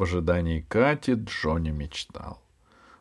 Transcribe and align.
В 0.00 0.04
ожидании 0.04 0.64
Кати 0.66 1.12
Джонни 1.12 1.68
мечтал. 1.68 2.40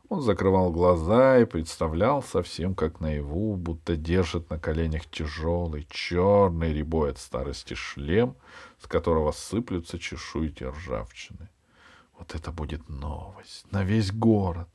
Он 0.09 0.21
закрывал 0.21 0.69
глаза 0.69 1.39
и 1.39 1.45
представлял 1.45 2.21
совсем 2.21 2.75
как 2.75 2.99
наяву, 2.99 3.55
будто 3.55 3.95
держит 3.95 4.49
на 4.49 4.59
коленях 4.59 5.05
тяжелый, 5.05 5.87
черный 5.89 6.73
рябой 6.73 7.11
от 7.11 7.17
старости 7.17 7.73
шлем, 7.73 8.35
с 8.83 8.87
которого 8.87 9.31
сыплются 9.31 9.97
чешуйки 9.97 10.65
ржавчины. 10.65 11.47
Вот 12.17 12.35
это 12.35 12.51
будет 12.51 12.89
новость 12.89 13.71
на 13.71 13.85
весь 13.85 14.11
город. 14.11 14.67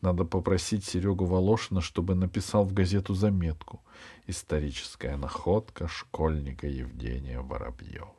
Надо 0.00 0.24
попросить 0.24 0.82
Серегу 0.82 1.26
Волошина, 1.26 1.82
чтобы 1.82 2.14
написал 2.14 2.64
в 2.64 2.72
газету 2.72 3.12
заметку. 3.12 3.82
Историческая 4.26 5.18
находка 5.18 5.88
школьника 5.88 6.66
Евгения 6.66 7.42
Воробьева. 7.42 8.15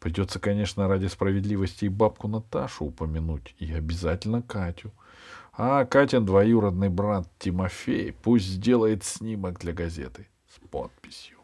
Придется, 0.00 0.40
конечно, 0.40 0.88
ради 0.88 1.06
справедливости 1.06 1.84
и 1.84 1.88
бабку 1.90 2.26
Наташу 2.26 2.86
упомянуть, 2.86 3.54
и 3.58 3.70
обязательно 3.70 4.40
Катю. 4.40 4.90
А 5.52 5.84
Катин 5.84 6.24
двоюродный 6.24 6.88
брат 6.88 7.28
Тимофей 7.38 8.12
пусть 8.12 8.46
сделает 8.46 9.04
снимок 9.04 9.58
для 9.58 9.74
газеты 9.74 10.26
с 10.48 10.58
подписью. 10.70 11.36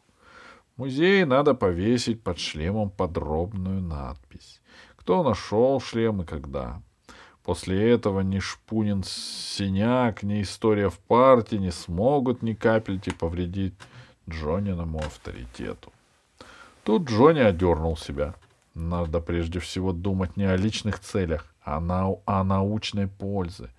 В 0.75 0.79
музее 0.79 1.27
надо 1.27 1.53
повесить 1.53 2.23
под 2.23 2.39
шлемом 2.39 2.89
подробную 2.89 3.83
надпись. 3.83 4.63
Кто 4.97 5.23
нашел 5.23 5.79
шлем 5.79 6.23
и 6.23 6.25
когда. 6.25 6.81
После 7.45 7.91
этого 7.91 8.21
ни 8.21 8.39
Шпунин 8.39 9.05
синяк, 9.05 10.23
ни 10.23 10.41
история 10.41 10.89
в 10.89 10.99
партии 10.99 11.57
не 11.57 11.71
смогут 11.71 12.43
ни 12.43 12.55
капельки 12.55 13.11
повредить 13.11 13.75
Джониному 14.29 14.99
авторитету. 14.99 15.93
Тут 16.85 17.09
Джонни 17.09 17.41
одернул 17.41 17.97
себя. 17.97 18.35
Надо 18.77 19.21
прежде 19.21 19.59
всего 19.59 19.93
думать 19.93 20.37
не 20.37 20.45
о 20.45 20.55
личных 20.55 21.01
целях, 21.01 21.47
а 21.63 21.81
на, 21.81 22.15
о 22.27 22.45
научной 22.45 23.07
пользе. 23.07 23.71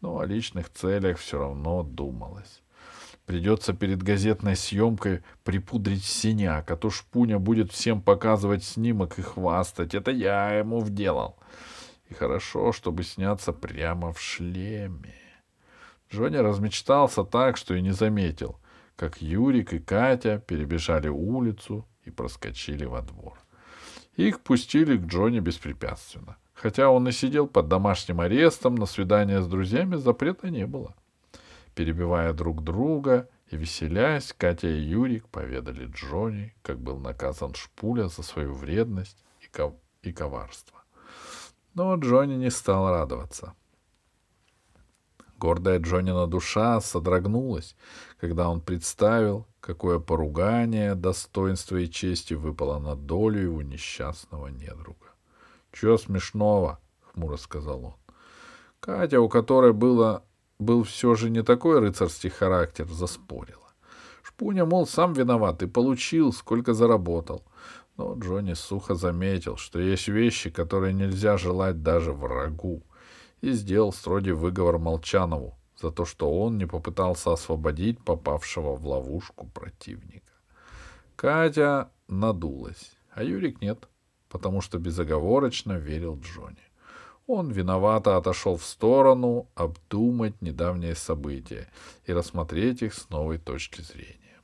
Но 0.00 0.18
о 0.18 0.24
личных 0.24 0.72
целях 0.72 1.18
все 1.18 1.38
равно 1.38 1.82
думалось. 1.82 2.62
Придется 3.26 3.74
перед 3.74 4.02
газетной 4.02 4.56
съемкой 4.56 5.22
припудрить 5.44 6.06
синяк, 6.06 6.70
а 6.70 6.76
то 6.78 6.88
Шпуня 6.88 7.38
будет 7.38 7.70
всем 7.70 8.00
показывать 8.00 8.64
снимок 8.64 9.18
и 9.18 9.22
хвастать. 9.22 9.94
Это 9.94 10.10
я 10.10 10.52
ему 10.54 10.80
вделал. 10.80 11.36
И 12.08 12.14
хорошо, 12.14 12.72
чтобы 12.72 13.02
сняться 13.02 13.52
прямо 13.52 14.10
в 14.14 14.22
шлеме. 14.22 15.16
Джонни 16.10 16.38
размечтался 16.38 17.24
так, 17.24 17.58
что 17.58 17.74
и 17.74 17.82
не 17.82 17.92
заметил, 17.92 18.58
как 18.96 19.20
Юрик 19.20 19.74
и 19.74 19.80
Катя 19.80 20.38
перебежали 20.38 21.08
улицу 21.08 21.86
и 22.06 22.10
проскочили 22.10 22.86
во 22.86 23.02
двор. 23.02 23.38
Их 24.20 24.42
пустили 24.42 24.98
к 24.98 25.06
Джонни 25.06 25.40
беспрепятственно. 25.40 26.36
Хотя 26.52 26.90
он 26.90 27.08
и 27.08 27.12
сидел 27.12 27.46
под 27.46 27.68
домашним 27.68 28.20
арестом, 28.20 28.74
на 28.74 28.84
свидание 28.84 29.40
с 29.40 29.46
друзьями 29.46 29.96
запрета 29.96 30.50
не 30.50 30.66
было. 30.66 30.94
Перебивая 31.74 32.34
друг 32.34 32.62
друга 32.62 33.30
и 33.48 33.56
веселясь, 33.56 34.34
Катя 34.36 34.68
и 34.68 34.78
Юрик 34.78 35.26
поведали 35.28 35.86
Джонни, 35.86 36.54
как 36.60 36.78
был 36.80 36.98
наказан 36.98 37.54
Шпуля 37.54 38.08
за 38.08 38.22
свою 38.22 38.52
вредность 38.52 39.24
и, 39.40 39.46
ков... 39.46 39.72
и 40.02 40.12
коварство. 40.12 40.84
Но 41.72 41.94
Джонни 41.96 42.34
не 42.34 42.50
стал 42.50 42.90
радоваться. 42.90 43.54
Гордая 45.38 45.78
Джоннина 45.78 46.26
душа 46.26 46.78
содрогнулась, 46.82 47.74
когда 48.20 48.50
он 48.50 48.60
представил, 48.60 49.46
какое 49.70 50.00
поругание, 50.00 50.96
достоинства 50.96 51.76
и 51.76 51.88
чести 51.88 52.34
выпало 52.34 52.80
на 52.80 52.96
долю 52.96 53.40
его 53.40 53.62
несчастного 53.62 54.48
недруга.— 54.48 55.14
Чего 55.72 55.96
смешного?— 55.96 56.80
хмуро 57.12 57.36
сказал 57.36 57.84
он. 57.84 57.94
Катя, 58.80 59.20
у 59.20 59.28
которой 59.28 59.72
было, 59.72 60.24
был 60.58 60.82
все 60.82 61.14
же 61.14 61.30
не 61.30 61.44
такой 61.44 61.78
рыцарский 61.78 62.30
характер, 62.30 62.88
заспорила. 62.88 63.72
Шпуня, 64.24 64.64
мол, 64.64 64.88
сам 64.88 65.12
виноват 65.12 65.62
и 65.62 65.68
получил, 65.68 66.32
сколько 66.32 66.74
заработал. 66.74 67.44
Но 67.96 68.16
Джонни 68.18 68.54
сухо 68.54 68.96
заметил, 68.96 69.56
что 69.56 69.78
есть 69.78 70.08
вещи, 70.08 70.50
которые 70.50 70.94
нельзя 70.94 71.36
желать 71.36 71.84
даже 71.84 72.12
врагу, 72.12 72.82
и 73.40 73.52
сделал 73.52 73.92
строгий 73.92 74.32
выговор 74.32 74.78
Молчанову 74.78 75.59
за 75.80 75.90
то, 75.90 76.04
что 76.04 76.30
он 76.30 76.58
не 76.58 76.66
попытался 76.66 77.32
освободить 77.32 78.04
попавшего 78.04 78.74
в 78.74 78.86
ловушку 78.86 79.46
противника. 79.46 80.32
Катя 81.16 81.90
надулась, 82.08 82.92
а 83.12 83.22
Юрик 83.22 83.60
нет 83.60 83.88
потому 84.30 84.62
что 84.62 84.78
безоговорочно 84.78 85.74
верил 85.74 86.18
Джонни. 86.18 86.56
Он 87.26 87.50
виновато 87.50 88.16
отошел 88.16 88.56
в 88.56 88.64
сторону 88.64 89.48
обдумать 89.54 90.40
недавние 90.40 90.94
события 90.94 91.68
и 92.06 92.12
рассмотреть 92.12 92.82
их 92.82 92.94
с 92.94 93.08
новой 93.10 93.38
точки 93.38 93.82
зрения. 93.82 94.40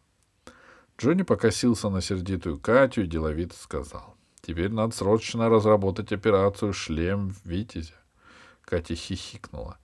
Джонни 0.98 1.22
покосился 1.22 1.88
на 1.88 2.00
сердитую 2.00 2.58
Катю 2.58 3.02
и 3.02 3.06
деловито 3.06 3.56
сказал. 3.56 4.16
«Теперь 4.40 4.70
надо 4.70 4.94
срочно 4.94 5.48
разработать 5.48 6.12
операцию 6.12 6.72
«Шлем 6.72 7.34
Витязя». 7.44 7.94
Катя 8.62 8.94
хихикнула. 8.94 9.78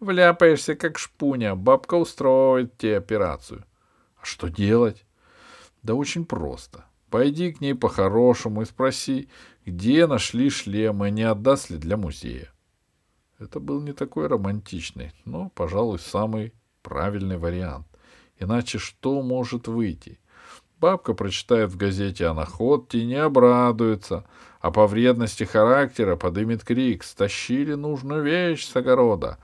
«Вляпаешься, 0.00 0.74
как 0.74 0.98
шпуня. 0.98 1.54
Бабка 1.54 1.94
устроит 1.94 2.76
тебе 2.78 2.98
операцию». 2.98 3.64
«А 4.20 4.24
что 4.24 4.48
делать?» 4.48 5.04
«Да 5.82 5.94
очень 5.94 6.24
просто. 6.24 6.84
Пойди 7.10 7.52
к 7.52 7.60
ней 7.60 7.74
по-хорошему 7.74 8.62
и 8.62 8.66
спроси, 8.66 9.28
где 9.64 10.06
нашли 10.06 10.50
шлемы, 10.50 11.10
не 11.10 11.22
отдаст 11.22 11.70
ли 11.70 11.78
для 11.78 11.96
музея. 11.96 12.50
Это 13.38 13.60
был 13.60 13.80
не 13.80 13.92
такой 13.92 14.26
романтичный, 14.28 15.12
но, 15.24 15.50
пожалуй, 15.50 15.98
самый 15.98 16.52
правильный 16.82 17.36
вариант. 17.36 17.86
Иначе 18.38 18.78
что 18.78 19.22
может 19.22 19.68
выйти? 19.68 20.18
Бабка 20.78 21.14
прочитает 21.14 21.70
в 21.70 21.76
газете 21.76 22.26
о 22.26 22.34
находке 22.34 22.98
и 22.98 23.06
не 23.06 23.16
обрадуется, 23.16 24.24
а 24.60 24.70
по 24.70 24.86
вредности 24.86 25.44
характера 25.44 26.16
подымет 26.16 26.64
крик 26.64 27.02
«Стащили 27.02 27.74
нужную 27.74 28.22
вещь 28.22 28.66
с 28.66 28.76
огорода!» 28.76 29.38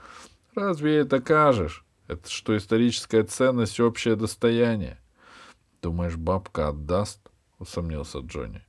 Разве 0.55 0.99
это 0.99 1.21
кажешь? 1.21 1.85
Это 2.09 2.29
что 2.29 2.57
историческая 2.57 3.23
ценность— 3.23 3.81
общее 3.81 4.17
достояние. 4.17 4.99
Думаешь, 5.81 6.17
бабка 6.17 6.69
отдаст? 6.69 7.21
усомнился 7.59 8.19
Джонни. 8.19 8.63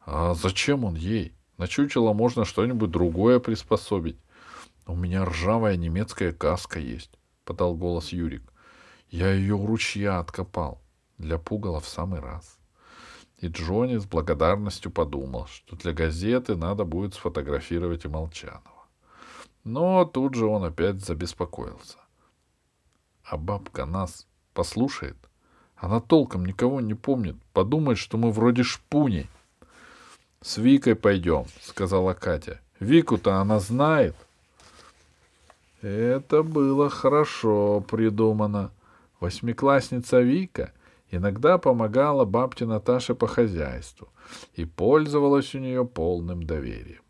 А 0.00 0.34
зачем 0.34 0.84
он 0.84 0.94
ей? 0.94 1.34
На 1.58 1.68
чучело 1.68 2.12
можно 2.14 2.44
что-нибудь 2.44 2.90
другое 2.90 3.40
приспособить. 3.40 4.18
У 4.86 4.96
меня 4.96 5.24
ржавая 5.24 5.76
немецкая 5.76 6.32
каска 6.32 6.80
есть, 6.80 7.18
подал 7.44 7.74
голос 7.74 8.08
Юрик. 8.08 8.42
Я 9.10 9.32
ее 9.32 9.54
у 9.54 9.66
ручья 9.66 10.18
откопал. 10.18 10.80
Для 11.18 11.38
пугала 11.38 11.80
в 11.80 11.88
самый 11.88 12.20
раз. 12.20 12.58
И 13.36 13.48
Джонни 13.48 13.98
с 13.98 14.06
благодарностью 14.06 14.90
подумал, 14.90 15.46
что 15.46 15.76
для 15.76 15.92
газеты 15.92 16.56
надо 16.56 16.84
будет 16.84 17.14
сфотографировать 17.14 18.04
и 18.04 18.08
Молчанова. 18.08 18.71
Но 19.64 20.04
тут 20.04 20.34
же 20.34 20.46
он 20.46 20.64
опять 20.64 21.04
забеспокоился. 21.04 21.98
А 23.24 23.36
бабка 23.36 23.86
нас 23.86 24.26
послушает? 24.54 25.16
Она 25.76 26.00
толком 26.00 26.44
никого 26.44 26.80
не 26.80 26.94
помнит. 26.94 27.36
Подумает, 27.52 27.98
что 27.98 28.18
мы 28.18 28.30
вроде 28.30 28.62
шпуни.— 28.62 29.28
С 30.42 30.58
Викой 30.58 30.96
пойдем,— 30.96 31.46
сказала 31.62 32.14
Катя.— 32.14 32.60
Вику-то 32.80 33.36
она 33.36 33.60
знает. 33.60 34.16
Это 35.82 36.42
было 36.42 36.90
хорошо 36.90 37.80
придумано. 37.88 38.72
Восьмиклассница 39.20 40.20
Вика 40.20 40.72
иногда 41.10 41.58
помогала 41.58 42.24
бабке 42.24 42.66
Наташе 42.66 43.14
по 43.14 43.28
хозяйству 43.28 44.08
и 44.54 44.64
пользовалась 44.64 45.54
у 45.54 45.58
нее 45.58 45.84
полным 45.84 46.42
доверием. 46.42 47.02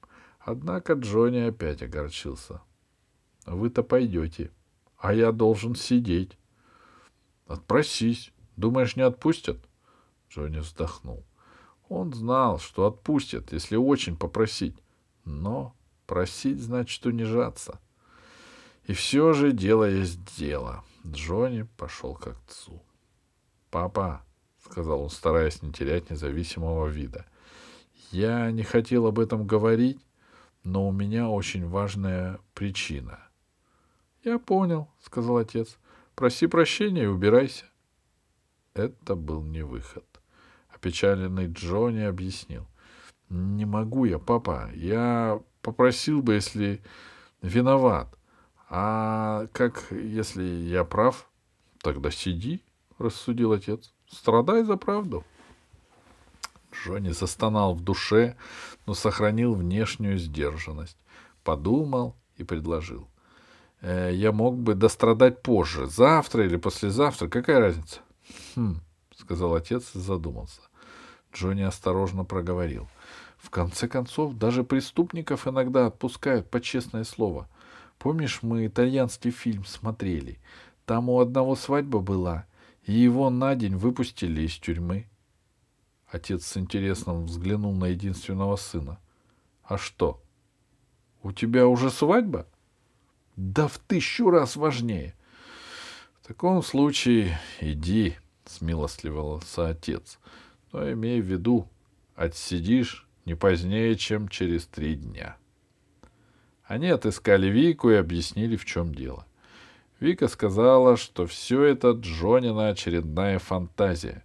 Однако 0.45 0.95
Джонни 0.95 1.39
опять 1.39 1.83
огорчился.— 1.83 2.61
Вы-то 3.47 3.83
пойдете, 3.83 4.51
а 4.99 5.15
я 5.15 5.33
должен 5.33 5.75
сидеть.— 5.75 6.37
Отпросись. 7.47 8.33
Думаешь, 8.57 8.97
не 8.97 9.03
отпустят? 9.03 9.59
Джонни 10.31 10.59
вздохнул. 10.59 11.25
Он 11.89 12.13
знал, 12.13 12.59
что 12.59 12.87
отпустят, 12.87 13.53
если 13.53 13.77
очень 13.77 14.17
попросить. 14.17 14.77
Но 15.25 15.75
просить 16.07 16.61
значит 16.61 17.05
унижаться. 17.07 17.81
И 18.87 18.95
все 18.95 19.33
же 19.33 19.53
дело 19.53 19.89
есть 19.89 20.37
дело. 20.37 20.85
Джонни 21.07 21.67
пошел 21.77 22.15
к 22.15 22.29
отцу. 22.29 22.83
«Папа»,— 23.71 24.23
сказал 24.59 25.03
он, 25.03 25.11
стараясь 25.11 25.63
не 25.63 25.73
терять 25.73 26.11
независимого 26.11 26.87
вида,— 26.87 27.27
«я 28.11 28.51
не 28.51 28.63
хотел 28.63 29.07
об 29.07 29.19
этом 29.19 29.47
говорить, 29.47 30.01
но 30.65 30.89
у 30.89 30.93
меня 30.93 31.29
очень 31.29 31.69
важная 31.69 32.41
причина». 32.55 33.19
«Я 34.23 34.39
понял»,— 34.39 34.89
сказал 35.01 35.39
отец. 35.39 35.79
«Проси 36.15 36.47
прощения 36.47 37.05
и 37.05 37.07
убирайся». 37.07 37.65
Это 38.75 39.15
был 39.17 39.43
не 39.43 39.63
выход. 39.63 40.05
Опечаленный 40.69 41.47
Джонни 41.47 42.03
объяснил. 42.03 42.67
«Не 43.29 43.65
могу 43.65 44.05
я, 44.05 44.19
папа. 44.19 44.71
Я 44.75 45.41
попросил 45.63 46.23
бы, 46.23 46.35
если 46.35 46.83
виноват. 47.43 48.17
А 48.69 49.47
как, 49.53 49.85
если 49.91 50.45
я 50.45 50.85
прав? 50.85 51.29
Тогда 51.83 52.11
сиди, 52.11 52.63
рассудил 52.99 53.53
отец. 53.53 53.93
Страдай 54.09 54.63
за 54.63 54.77
правду. 54.77 55.25
Джонни 56.73 57.11
застонал 57.11 57.75
в 57.75 57.81
душе, 57.83 58.37
но 58.87 58.95
сохранил 58.95 59.55
внешнюю 59.55 60.19
сдержанность. 60.19 60.97
Подумал 61.45 62.17
и 62.37 62.45
предложил. 62.45 63.09
Э, 63.81 64.11
я 64.13 64.33
мог 64.33 64.57
бы 64.57 64.75
дострадать 64.75 65.43
позже, 65.43 65.87
завтра 65.87 66.47
или 66.47 66.57
послезавтра, 66.57 67.29
какая 67.29 67.61
разница? 67.61 68.01
Хм, 68.57 68.81
сказал 69.17 69.55
отец 69.55 69.95
и 69.95 69.99
задумался. 69.99 70.61
Джонни 71.35 71.63
осторожно 71.63 72.25
проговорил. 72.25 72.89
В 73.39 73.51
конце 73.51 73.89
концов, 73.89 74.35
даже 74.35 74.63
преступников 74.63 75.49
иногда 75.49 75.87
отпускают 75.87 76.49
по 76.49 76.61
честное 76.61 77.05
слово. 77.05 77.49
Помнишь, 77.99 78.41
мы 78.43 78.67
итальянский 78.67 79.31
фильм 79.31 79.65
смотрели? 79.65 80.39
Там 80.87 81.09
у 81.09 81.21
одного 81.21 81.57
свадьба 81.57 81.99
была, 82.01 82.47
и 82.85 82.93
его 82.93 83.31
на 83.31 83.55
день 83.57 83.77
выпустили 83.77 84.43
из 84.43 84.55
тюрьмы. 84.55 85.07
Отец 86.13 86.45
с 86.45 86.59
интересом 86.59 87.25
взглянул 87.25 87.75
на 87.75 87.87
единственного 87.87 88.57
сына. 88.57 89.01
А 89.65 89.79
что? 89.79 90.23
У 91.23 91.33
тебя 91.33 91.67
уже 91.67 91.91
свадьба? 91.91 92.47
Да 93.37 93.67
в 93.67 93.79
тысячу 93.79 94.29
раз 94.29 94.57
важнее. 94.57 95.15
В 96.21 96.27
таком 96.27 96.63
случае 96.63 97.41
иди, 97.61 98.17
смилостливился 98.45 99.69
отец. 99.71 100.19
Но 100.71 100.93
имей 100.93 101.23
в 101.23 101.25
виду, 101.25 101.67
отсидишь 102.15 103.09
не 103.25 103.35
позднее, 103.35 103.97
чем 103.97 104.29
через 104.29 104.67
три 104.67 104.97
дня. 104.97 105.39
Они 106.65 106.89
отыскали 106.89 107.47
Вику 107.47 107.91
и 107.91 107.95
объяснили, 107.95 108.57
в 108.57 108.67
чем 108.67 108.95
дело. 108.95 109.25
Вика 109.99 110.29
сказала, 110.29 110.99
что 110.99 111.27
все 111.27 111.63
это 111.63 111.93
Джонина 111.93 112.69
очередная 112.69 113.39
фантазия. 113.39 114.25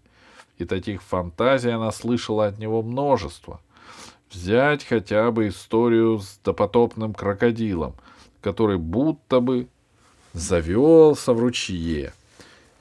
И 0.58 0.66
таких 0.66 1.04
фантазий 1.04 1.70
она 1.70 1.92
слышала 1.92 2.48
от 2.48 2.58
него 2.58 2.82
множество. 2.82 3.62
Взять 4.32 4.84
хотя 4.84 5.32
бы 5.32 5.48
историю 5.48 6.20
с 6.20 6.40
допотопным 6.44 7.14
крокодилом, 7.14 7.96
который 8.42 8.78
будто 8.78 9.40
бы 9.40 9.68
завелся 10.34 11.34
в 11.34 11.40
ручье. 11.40 12.14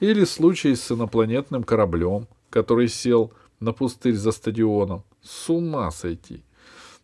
Или 0.01 0.25
случай 0.25 0.75
с 0.75 0.91
инопланетным 0.91 1.63
кораблем, 1.63 2.27
который 2.51 2.89
сел 2.89 3.33
на 3.61 3.73
пустырь 3.73 4.15
за 4.15 4.33
стадионом. 4.33 5.03
С 5.23 5.49
ума 5.51 5.91
сойти. 5.91 6.43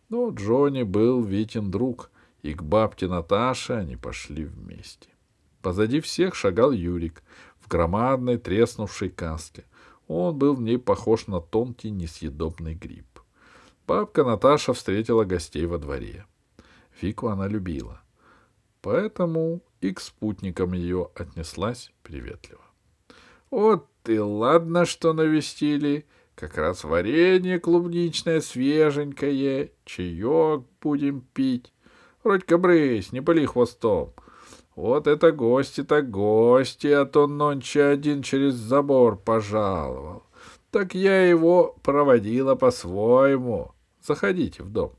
Но 0.09 0.31
Джонни 0.31 0.83
был 0.83 1.23
Витин 1.23 1.71
друг, 1.71 2.11
и 2.43 2.55
к 2.55 2.63
бабке 2.63 3.07
Наташе 3.07 3.75
они 3.75 3.97
пошли 3.97 4.45
вместе. 4.45 5.09
Позади 5.63 6.01
всех 6.01 6.35
шагал 6.35 6.73
Юрик 6.73 7.23
в 7.61 7.69
громадной 7.69 8.37
треснувшей 8.37 9.11
каске. 9.11 9.65
Он 10.09 10.37
был 10.37 10.55
в 10.55 10.63
ней 10.63 10.79
похож 10.79 11.27
на 11.27 11.41
тонкий 11.41 11.91
несъедобный 11.91 12.75
гриб. 12.75 13.07
Бабка 13.87 14.25
Наташа 14.25 14.73
встретила 14.73 15.25
гостей 15.25 15.67
во 15.67 15.79
дворе. 15.79 16.27
Вику 17.01 17.29
она 17.29 17.49
любила, 17.49 18.01
поэтому 18.81 19.61
и 19.81 19.93
к 19.93 20.01
спутникам 20.01 20.73
ее 20.73 21.11
отнеслась 21.15 21.93
приветливо.— 22.03 22.61
Вот 23.51 23.89
и 24.07 24.19
ладно, 24.19 24.85
что 24.85 25.13
навестили. 25.13 26.07
Как 26.35 26.57
раз 26.57 26.83
варенье 26.83 27.61
клубничное 27.61 28.41
свеженькое, 28.41 29.73
чаек 29.85 30.63
будем 30.81 31.21
пить. 31.35 31.73
Родька, 32.25 32.57
брысь, 32.57 33.13
не 33.13 33.21
пыли 33.21 33.45
хвостом. 33.45 34.15
Вот 34.75 35.07
это 35.07 35.33
гости 35.33 35.85
так 35.85 36.11
гости, 36.11 36.87
а 36.87 37.05
то 37.05 37.27
нонче 37.27 37.85
один 37.85 38.23
через 38.23 38.55
забор 38.55 39.17
пожаловал. 39.17 40.23
Так 40.71 40.95
я 40.95 41.27
его 41.27 41.77
проводила 41.83 42.55
по-своему. 42.55 43.73
Заходите 44.03 44.63
в 44.63 44.71
дом. 44.71 44.93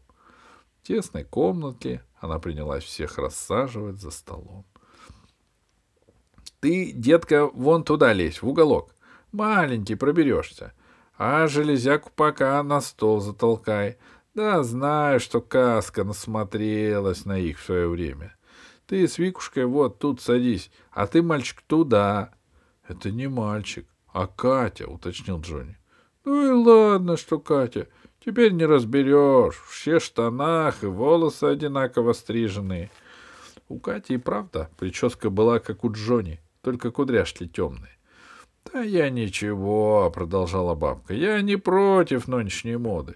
В 0.81 0.87
тесной 0.87 1.23
комнатке 1.23 2.03
она 2.19 2.37
принялась 2.39 2.83
всех 2.83 3.17
рассаживать 3.17 3.99
за 3.99 4.11
столом. 4.11 4.65
Ты, 6.59 6.91
детка, 6.93 7.47
вон 7.47 7.83
туда 7.83 8.13
лезь, 8.13 8.41
в 8.41 8.47
уголок. 8.47 8.95
Маленький, 9.31 9.95
проберешься. 9.95 10.73
А 11.17 11.47
железяку 11.47 12.11
пока 12.15 12.61
на 12.63 12.79
стол 12.79 13.19
затолкай. 13.19 13.97
Да, 14.35 14.63
знаю, 14.63 15.19
что 15.19 15.41
каска 15.41 16.03
насмотрелась 16.03 17.25
на 17.25 17.37
их 17.37 17.59
в 17.59 17.65
свое 17.65 17.87
время. 17.87 18.35
Ты 18.87 19.07
с 19.07 19.17
Викушкой 19.17 19.65
вот 19.65 19.99
тут 19.99 20.21
садись, 20.21 20.71
а 20.91 21.07
ты, 21.07 21.21
мальчик, 21.21 21.61
туда.— 21.67 22.33
Это 22.87 23.11
не 23.11 23.27
мальчик, 23.27 23.87
а 24.11 24.27
Катя,— 24.27 24.87
уточнил 24.87 25.39
Джонни.— 25.39 25.77
Ну 26.25 26.45
и 26.45 26.51
ладно, 26.51 27.15
что 27.15 27.39
Катя. 27.39 27.87
Теперь 28.25 28.51
не 28.51 28.65
разберешь. 28.65 29.61
Все 29.69 29.99
штанах 29.99 30.83
и 30.83 30.87
волосы 30.87 31.45
одинаково 31.45 32.13
стриженные. 32.13 32.91
У 33.69 33.79
Кати 33.79 34.15
и 34.15 34.17
правда 34.17 34.69
прическа 34.77 35.29
была, 35.29 35.59
как 35.59 35.83
у 35.83 35.91
Джонни, 35.91 36.41
только 36.61 36.91
кудряшки 36.91 37.47
темные.— 37.47 37.97
Да 38.73 38.81
я 38.81 39.09
ничего,— 39.09 40.11
продолжала 40.13 40.75
бабка,— 40.75 41.13
я 41.15 41.41
не 41.41 41.57
против 41.57 42.27
нынешней 42.27 42.77
моды. 42.77 43.15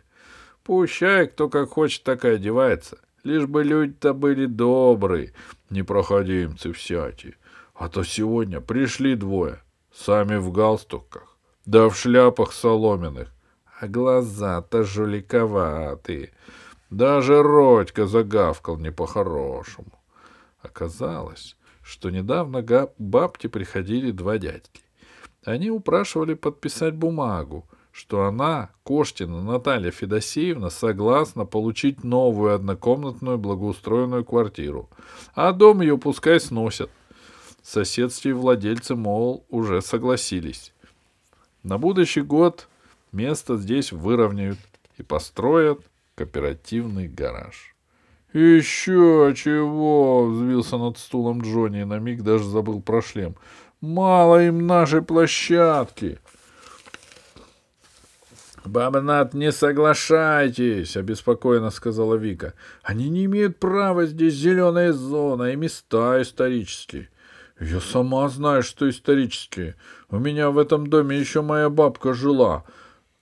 Пущай, 0.64 1.28
кто 1.28 1.48
как 1.48 1.70
хочет, 1.70 2.04
так 2.04 2.26
и 2.26 2.30
одевается. 2.30 2.98
Лишь 3.24 3.46
бы 3.46 3.64
люди-то 3.64 4.14
были 4.14 4.46
добрые, 4.46 5.34
непроходимцы 5.70 6.72
всякие. 6.72 7.36
А 7.74 7.90
то 7.90 8.04
сегодня 8.04 8.60
пришли 8.60 9.16
двое, 9.16 9.62
сами 9.94 10.38
в 10.38 10.52
галстуках, 10.52 11.38
да 11.66 11.90
в 11.90 11.96
шляпах 11.96 12.54
соломенных, 12.54 13.32
а 13.80 13.88
глаза-то 13.88 14.84
жуликоватые. 14.84 16.32
Даже 16.90 17.44
Родька 17.44 18.08
загавкал 18.08 18.78
не 18.78 18.92
по-хорошему. 18.92 19.92
Оказалось, 20.62 21.56
что 21.84 22.10
недавно 22.10 22.62
бабке 22.98 23.50
приходили 23.50 24.12
два 24.12 24.38
дядьки. 24.38 24.82
Они 25.46 25.70
упрашивали 25.70 26.34
подписать 26.34 26.96
бумагу, 26.96 27.68
что 27.98 28.26
она, 28.26 28.70
Коштина 28.84 29.42
Наталья 29.42 29.90
Федосеевна, 29.90 30.70
согласна 30.70 31.46
получить 31.46 32.04
новую 32.04 32.54
однокомнатную 32.54 33.40
благоустроенную 33.40 34.24
квартиру, 34.24 34.88
а 35.34 35.52
дом 35.52 35.82
ее 35.82 35.98
пускай 35.98 36.40
сносят. 36.40 36.92
Соседские 37.64 38.36
владельцы, 38.36 38.94
мол, 38.94 39.46
уже 39.50 39.82
согласились. 39.82 40.74
На 41.64 41.80
будущий 41.80 42.22
год 42.22 42.68
место 43.12 43.58
здесь 43.58 43.92
выровняют 43.92 44.60
и 45.00 45.04
построят 45.04 45.82
кооперативный 46.14 47.08
гараж. 47.08 47.76
«Еще 48.32 49.34
чего!»— 49.36 50.28
взвился 50.30 50.78
над 50.78 51.00
стулом 51.00 51.42
Джонни 51.42 51.82
и 51.82 51.86
на 51.86 51.98
миг 51.98 52.22
даже 52.22 52.44
забыл 52.44 52.80
про 52.80 53.02
шлем. 53.02 53.36
«Мало 53.82 54.46
им 54.46 54.68
нашей 54.68 55.02
площадки!» 55.02 56.20
«Бабнат, 58.66 59.34
не 59.34 59.52
соглашайтесь!»— 59.52 60.98
обеспокоенно 60.98 61.70
сказала 61.70 62.16
Вика. 62.16 62.54
«Они 62.84 63.10
не 63.10 63.26
имеют 63.26 63.60
права, 63.60 64.06
здесь 64.06 64.34
зеленая 64.34 64.94
зона 64.94 65.52
и 65.52 65.56
места 65.56 66.22
исторические». 66.22 67.10
«Я 67.60 67.80
сама 67.80 68.30
знаю, 68.30 68.62
что 68.62 68.88
исторические. 68.88 69.76
У 70.10 70.20
меня 70.20 70.52
в 70.52 70.60
этом 70.60 70.88
доме 70.88 71.18
еще 71.18 71.42
моя 71.42 71.70
бабка 71.70 72.14
жила. 72.14 72.66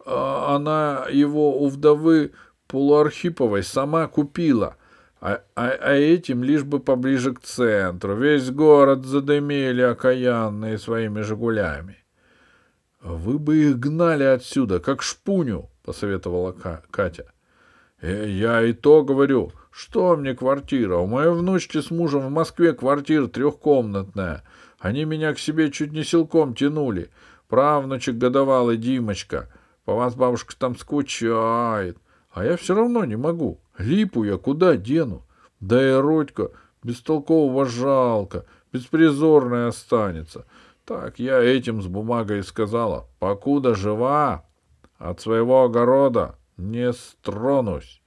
А 0.06 0.56
она 0.56 1.06
его 1.10 1.62
у 1.62 1.70
вдовы 1.70 2.32
Полуархиповой 2.68 3.64
сама 3.64 4.08
купила. 4.08 4.76
А, 5.22 5.42
а, 5.56 5.70
а 5.70 5.94
этим 5.94 6.44
лишь 6.44 6.64
бы 6.64 6.80
поближе 6.80 7.34
к 7.34 7.42
центру. 7.42 8.16
Весь 8.16 8.52
город 8.52 9.06
задымели 9.06 9.82
окаянные 9.82 10.78
своими 10.78 11.22
«Жигулями». 11.22 12.05
Вы 13.06 13.38
бы 13.38 13.58
их 13.58 13.78
гнали 13.78 14.24
отсюда, 14.24 14.80
как 14.80 15.04
шпуню, 15.04 15.70
посоветовала 15.84 16.54
Катя. 16.90 17.32
Э, 18.02 18.28
я 18.28 18.64
и 18.64 18.74
то 18.74 19.04
говорю, 19.04 19.52
что 19.70 20.16
мне 20.18 20.34
квартира? 20.34 20.98
У 20.98 21.06
моей 21.06 21.30
внучки 21.30 21.82
с 21.82 21.92
мужем 21.92 22.22
в 22.22 22.32
Москве 22.32 22.74
квартира 22.74 23.28
трехкомнатная. 23.28 24.44
Они 24.80 25.06
меня 25.06 25.36
к 25.36 25.40
себе 25.40 25.70
чуть 25.70 25.92
не 25.92 26.04
силком 26.04 26.56
тянули. 26.56 27.12
Правнучек 27.48 28.16
годовалый 28.16 28.78
Димочка. 28.78 29.54
По 29.86 29.94
вас 29.94 30.16
бабушка 30.16 30.56
там 30.58 30.76
скучает. 30.76 32.00
А 32.32 32.44
я 32.44 32.58
все 32.58 32.74
равно 32.74 33.06
не 33.06 33.18
могу. 33.18 33.60
Липу 33.78 34.24
я 34.24 34.38
куда 34.38 34.78
дену? 34.78 35.24
Да 35.60 35.80
и 35.88 35.94
Родька 35.94 36.50
бестолкового 36.82 37.66
жалко, 37.68 38.46
беспризорная 38.74 39.68
останется. 39.68 40.46
Так 40.86 41.20
я 41.20 41.42
этим 41.42 41.82
с 41.82 41.88
бумагой 41.88 42.44
сказала. 42.44 43.08
Покуда 43.20 43.76
жива, 43.76 44.46
от 44.98 45.20
своего 45.20 45.64
огорода 45.64 46.36
не 46.58 46.94
стронусь. 46.94 48.02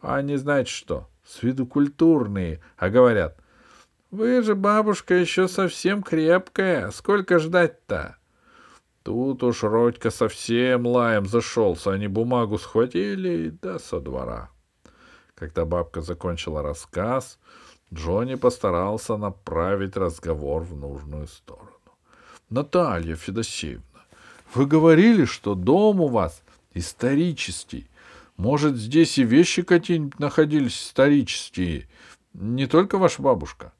А 0.00 0.22
не 0.22 0.36
знаете 0.36 0.70
что? 0.70 1.08
с 1.28 1.42
виду 1.42 1.66
культурные, 1.66 2.60
а 2.78 2.88
говорят, 2.88 3.36
«Вы 4.10 4.42
же, 4.42 4.54
бабушка, 4.54 5.14
еще 5.14 5.46
совсем 5.46 6.02
крепкая, 6.02 6.90
сколько 6.90 7.38
ждать-то?» 7.38 8.16
Тут 9.02 9.42
уж 9.42 9.62
Родька 9.62 10.10
совсем 10.10 10.86
лаем 10.86 11.26
зашелся, 11.26 11.92
они 11.92 12.08
бумагу 12.08 12.58
схватили, 12.58 13.50
да 13.62 13.78
со 13.78 14.00
двора. 14.00 14.50
Когда 15.34 15.64
бабка 15.64 16.00
закончила 16.00 16.62
рассказ, 16.62 17.38
Джонни 17.92 18.34
постарался 18.34 19.16
направить 19.16 19.96
разговор 19.96 20.62
в 20.62 20.76
нужную 20.76 21.26
сторону. 21.26 21.67
Наталья 22.50 23.14
Федосеевна, 23.14 23.82
вы 24.54 24.64
говорили, 24.64 25.26
что 25.26 25.54
дом 25.54 26.00
у 26.00 26.08
вас 26.08 26.42
исторический. 26.72 27.88
Может, 28.38 28.76
здесь 28.76 29.18
и 29.18 29.24
вещи 29.24 29.62
какие-нибудь 29.62 30.18
находились 30.18 30.82
исторические, 30.82 31.88
не 32.32 32.66
только 32.66 32.96
ваша 32.96 33.20
бабушка? 33.20 33.72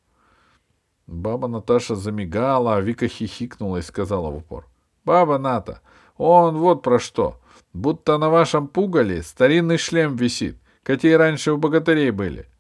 Баба 1.07 1.49
Наташа 1.49 1.95
замигала, 1.95 2.77
а 2.77 2.81
Вика 2.81 3.09
хихикнула 3.09 3.79
и 3.79 3.83
сказала 3.83 4.31
в 4.31 4.37
упор. 4.37 4.67
Баба 5.05 5.39
Ната, 5.39 5.81
он 6.19 6.59
вот 6.59 6.83
про 6.83 6.99
что. 6.99 7.41
Будто 7.73 8.19
на 8.19 8.29
вашем 8.29 8.69
пугале 8.69 9.23
старинный 9.23 9.79
шлем 9.79 10.17
висит, 10.17 10.59
какие 10.83 11.13
раньше 11.13 11.53
у 11.53 11.57
богатырей 11.57 12.11
были.— 12.11 12.47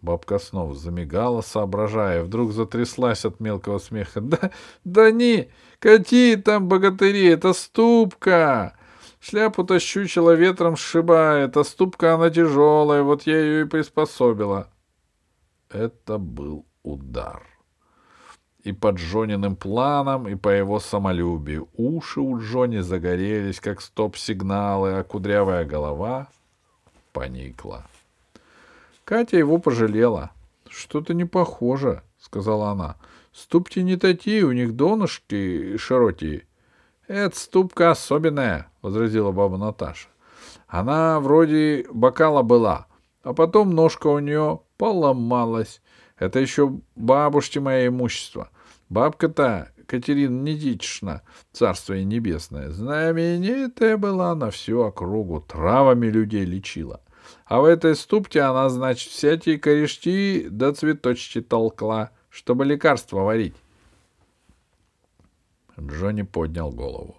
Бабка 0.00 0.38
снова 0.38 0.74
замигала, 0.74 1.40
соображая, 1.40 2.22
вдруг 2.22 2.52
затряслась 2.52 3.24
от 3.24 3.40
мелкого 3.40 3.78
смеха. 3.78 4.20
«Да, 4.20 4.50
да 4.84 5.10
не, 5.10 5.50
какие 5.80 6.36
там 6.36 6.68
богатыри, 6.68 7.26
это 7.26 7.52
ступка! 7.52 8.76
Шляпу-то 9.20 9.80
щучила 9.80 10.32
ветром 10.32 10.76
сшибает, 10.76 11.56
а 11.56 11.64
ступка 11.64 12.14
она 12.14 12.30
тяжелая, 12.30 13.02
вот 13.02 13.22
я 13.22 13.38
ее 13.40 13.62
и 13.62 13.68
приспособила». 13.68 14.68
Это 15.68 16.18
был 16.18 16.64
удар. 16.84 17.42
И 18.62 18.72
по 18.72 18.90
Джониным 18.90 19.56
планам, 19.56 20.28
и 20.28 20.36
по 20.36 20.48
его 20.48 20.78
самолюбию. 20.78 21.68
Уши 21.74 22.20
у 22.20 22.38
Джони 22.38 22.78
загорелись, 22.78 23.60
как 23.60 23.80
стоп-сигналы, 23.80 24.94
а 24.94 25.04
кудрявая 25.04 25.64
голова 25.64 26.28
поникла. 27.12 27.84
Катя 29.08 29.38
его 29.38 29.56
пожалела. 29.56 30.32
Что-то 30.68 31.14
не 31.14 31.24
похоже, 31.24 32.02
сказала 32.20 32.72
она. 32.72 32.96
Ступки 33.32 33.78
не 33.78 33.96
такие, 33.96 34.44
у 34.44 34.52
них 34.52 34.76
донышки 34.76 35.78
широкие. 35.78 36.46
Это 37.06 37.34
ступка 37.34 37.92
особенная, 37.92 38.70
возразила 38.82 39.32
баба 39.32 39.56
Наташа. 39.56 40.08
Она 40.66 41.20
вроде 41.20 41.86
бокала 41.90 42.42
была, 42.42 42.86
а 43.22 43.32
потом 43.32 43.70
ножка 43.70 44.08
у 44.08 44.18
нее 44.18 44.60
поломалась. 44.76 45.80
Это 46.18 46.38
еще 46.38 46.78
бабушки 46.94 47.58
мое 47.58 47.86
имущество. 47.86 48.50
Бабка-то 48.90 49.72
Катерина 49.86 50.38
Недична, 50.42 51.22
царство 51.52 51.94
ей 51.94 52.04
небесное, 52.04 52.72
знаменитая 52.72 53.96
была 53.96 54.34
на 54.34 54.50
всю 54.50 54.82
округу, 54.82 55.40
травами 55.40 56.08
людей 56.08 56.44
лечила. 56.44 57.00
А 57.46 57.60
в 57.60 57.64
этой 57.64 57.94
ступке 57.94 58.42
она, 58.42 58.68
значит, 58.68 59.10
всякие 59.10 59.58
корешки 59.58 60.48
да 60.50 60.72
цветочки 60.72 61.40
толкла, 61.40 62.10
чтобы 62.30 62.64
лекарства 62.64 63.20
варить. 63.20 63.56
Джонни 65.80 66.22
поднял 66.22 66.70
голову. 66.70 67.16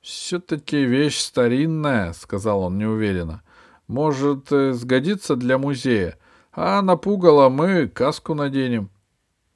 «Все-таки 0.00 0.84
вещь 0.84 1.18
старинная»,— 1.18 2.12
сказал 2.14 2.62
он 2.62 2.78
неуверенно. 2.78 3.42
«Может, 3.88 4.52
э, 4.52 4.72
сгодится 4.72 5.36
для 5.36 5.58
музея. 5.58 6.18
А 6.52 6.80
напугало 6.82 7.48
мы 7.48 7.88
каску 7.88 8.34
наденем». 8.34 8.90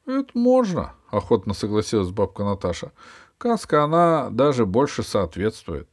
«Это 0.06 0.30
можно»,— 0.34 0.94
охотно 1.10 1.54
согласилась 1.54 2.10
бабка 2.10 2.44
Наташа. 2.44 2.92
«Каска, 3.38 3.84
она 3.84 4.28
даже 4.30 4.66
больше 4.66 5.02
соответствует». 5.02 5.88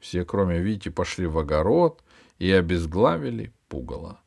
Все, 0.00 0.24
кроме 0.24 0.58
Вити, 0.58 0.88
пошли 0.88 1.26
в 1.26 1.38
огород, 1.38 2.02
и 2.42 2.50
обезглавили 2.50 3.52
пугало. 3.68 4.18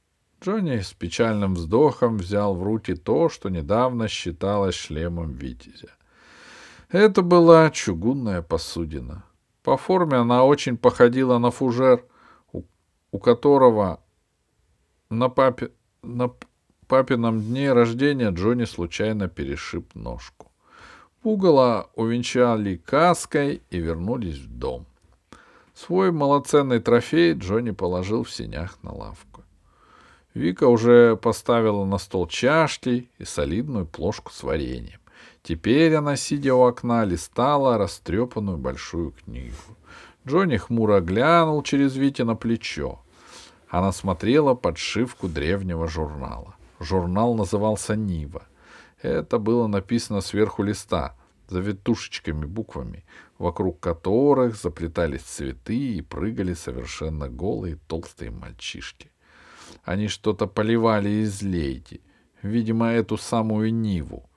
Джонни 0.41 0.79
с 0.79 0.93
печальным 0.93 1.55
вздохом 1.55 2.17
взял 2.17 2.55
в 2.55 2.63
руки 2.63 2.95
то, 2.95 3.27
что 3.27 3.49
недавно 3.49 4.07
считалось 4.07 4.75
шлемом 4.75 5.33
Витязя. 5.33 5.89
Это 6.87 7.21
была 7.21 7.69
чугунная 7.71 8.41
посудина. 8.41 9.25
По 9.63 9.75
форме 9.75 10.15
она 10.15 10.45
очень 10.45 10.77
походила 10.77 11.39
на 11.39 11.51
фужер, 11.51 12.05
у, 12.53 12.63
у 13.11 13.19
которого 13.19 13.99
на, 15.09 15.27
папе, 15.27 15.71
на 16.01 16.31
папином 16.87 17.41
дне 17.41 17.73
рождения 17.73 18.29
Джонни 18.29 18.63
случайно 18.63 19.27
перешиб 19.27 19.93
ножку. 19.93 20.53
Пугало 21.21 21.89
увенчали 21.95 22.77
каской 22.77 23.61
и 23.69 23.77
вернулись 23.77 24.37
в 24.37 24.57
дом. 24.57 24.87
Свой 25.75 26.11
малоценный 26.11 26.79
трофей 26.79 27.33
Джонни 27.33 27.71
положил 27.71 28.23
в 28.23 28.31
сенях 28.31 28.77
на 28.81 28.93
лавку. 28.93 29.43
Вика 30.33 30.67
уже 30.67 31.17
поставила 31.17 31.83
на 31.83 31.97
стол 31.97 32.27
чашки 32.27 33.09
и 33.17 33.25
солидную 33.25 33.85
плошку 33.85 34.31
с 34.31 34.41
вареньем. 34.43 34.99
Теперь 35.43 35.93
она, 35.95 36.15
сидя 36.15 36.55
у 36.55 36.61
окна, 36.61 37.03
листала 37.03 37.77
растрепанную 37.77 38.57
большую 38.57 39.11
книгу. 39.11 39.53
Джонни 40.25 40.57
хмуро 40.57 41.01
глянул 41.01 41.61
через 41.61 41.95
Вити 41.95 42.21
на 42.21 42.35
плечо. 42.35 43.01
Она 43.69 43.91
смотрела 43.91 44.55
подшивку 44.55 45.27
древнего 45.27 45.87
журнала. 45.87 46.55
Журнал 46.79 47.35
назывался 47.35 47.95
«Нива». 47.95 48.43
Это 49.01 49.39
было 49.39 49.67
написано 49.67 50.21
сверху 50.21 50.63
листа, 50.63 51.15
завитушечками 51.47 52.45
буквами 52.45 53.03
вокруг 53.37 53.79
которых 53.79 54.55
заплетались 54.55 55.21
цветы 55.21 55.77
и 55.77 56.01
прыгали 56.01 56.53
совершенно 56.53 57.29
голые 57.29 57.77
толстые 57.87 58.31
мальчишки. 58.31 59.11
Они 59.83 60.07
что-то 60.07 60.47
поливали 60.47 61.09
из 61.09 61.41
лейки, 61.41 62.01
видимо, 62.41 62.91
эту 62.91 63.17
самую 63.17 63.73
Ниву. 63.73 64.29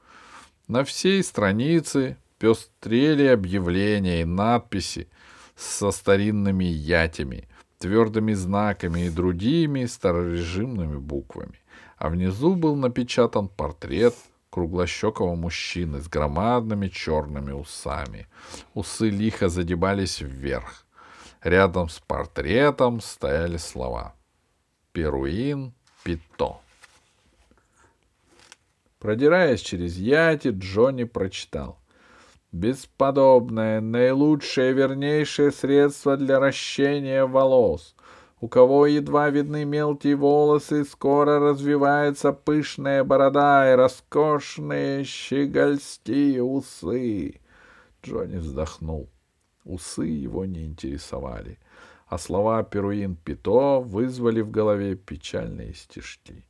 На 0.67 0.85
всей 0.85 1.23
странице 1.23 2.17
пестрели 2.39 3.27
объявления 3.27 4.23
и 4.23 4.25
надписи 4.25 5.09
со 5.57 5.91
старинными 5.91 6.65
ятями, 6.65 7.49
твердыми 7.79 8.33
знаками 8.33 9.07
и 9.07 9.11
другими 9.11 9.87
старорежимными 9.87 10.99
буквами. 10.99 11.61
А 11.97 12.11
внизу 12.11 12.55
был 12.55 12.77
напечатан 12.77 13.49
портрет 13.49 14.15
круглощекого 14.59 15.37
мужчины 15.37 16.01
с 16.01 16.09
громадными 16.09 16.89
черными 16.89 17.53
усами. 17.53 18.27
Усы 18.75 19.09
лихо 19.09 19.49
задебались 19.49 20.21
вверх. 20.21 20.85
Рядом 21.45 21.89
с 21.89 22.01
портретом 22.01 23.01
стояли 23.01 23.57
слова 23.57 24.17
«Перуин 24.91 25.75
Пито». 26.03 26.57
Продираясь 28.99 29.61
через 29.61 29.97
яти, 29.97 30.49
Джонни 30.49 31.05
прочитал 31.05 31.79
«Бесподобное, 32.51 33.81
наилучшее, 33.81 34.73
вернейшее 34.73 35.53
средство 35.53 36.17
для 36.17 36.41
ращения 36.41 37.25
волос— 37.27 37.95
у 38.41 38.49
кого 38.49 38.87
едва 38.87 39.31
видны 39.31 39.65
мелкие 39.65 40.15
волосы, 40.15 40.85
скоро 40.85 41.41
развивается 41.41 42.33
пышная 42.33 43.03
борода 43.03 43.73
и 43.73 43.75
роскошные 43.75 45.05
щегольские 45.05 46.43
усы. 46.43 47.41
Джонни 48.03 48.37
вздохнул. 48.37 49.11
Усы 49.65 50.05
его 50.05 50.45
не 50.45 50.65
интересовали, 50.65 51.59
а 52.07 52.17
слова 52.17 52.63
«Перуин 52.63 53.17
Пито» 53.17 53.81
вызвали 53.81 54.41
в 54.41 54.51
голове 54.51 54.95
печальные 54.95 55.75
стишки. 55.75 56.47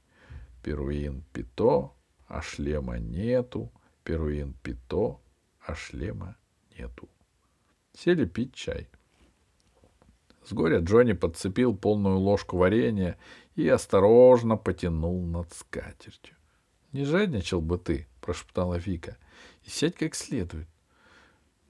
«Перуин 0.62 1.24
Пито, 1.32 1.92
а 2.26 2.42
шлема 2.42 2.98
нету, 2.98 3.72
Перуин 4.04 4.54
Пито, 4.62 5.18
а 5.66 5.74
шлема 5.74 6.36
нету». 6.78 7.08
Сели 7.92 8.26
пить 8.26 8.54
чай. 8.54 8.88
С 10.48 10.52
горя 10.54 10.78
Джонни 10.78 11.12
подцепил 11.12 11.76
полную 11.76 12.16
ложку 12.16 12.56
варенья 12.56 13.18
и 13.54 13.68
осторожно 13.68 14.56
потянул 14.56 15.22
над 15.22 15.52
скатертью.— 15.52 16.36
Не 16.92 17.04
жадничал 17.04 17.60
бы 17.60 17.76
ты,— 17.76 18.06
прошептала 18.22 18.76
Вика,— 18.76 19.18
и 19.66 19.68
сядь 19.68 19.96
как 19.96 20.14
следует. 20.14 20.66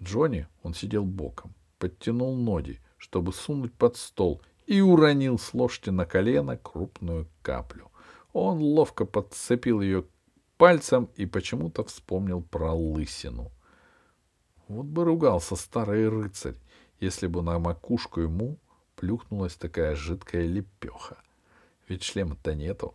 Джонни, 0.01 0.47
он 0.63 0.75
сидел 0.75 1.05
боком, 1.05 1.55
подтянул 1.81 2.37
ноги, 2.37 2.79
чтобы 2.99 3.33
сунуть 3.33 3.75
под 3.75 3.97
стол, 3.97 4.43
и 4.69 4.81
уронил 4.81 5.41
с 5.41 5.55
ложки 5.55 5.91
на 5.91 6.07
колено 6.07 6.57
крупную 6.57 7.27
каплю. 7.43 7.91
Он 8.33 8.59
ловко 8.59 9.07
подцепил 9.07 9.81
ее 9.81 10.05
пальцем 10.57 11.09
и 11.17 11.27
почему-то 11.27 11.83
вспомнил 11.83 12.43
про 12.43 12.73
лысину. 12.73 13.51
Вот 14.69 14.87
бы 14.87 15.05
ругался 15.05 15.57
старый 15.57 16.09
рыцарь, 16.09 16.55
если 17.01 17.27
бы 17.27 17.43
на 17.43 17.59
макушку 17.59 18.21
ему 18.21 18.57
плюхнулась 18.99 19.55
такая 19.55 19.95
жидкая 19.95 20.45
лепеха. 20.47 21.19
Ведь 21.87 22.03
шлема-то 22.03 22.55
нету. 22.57 22.95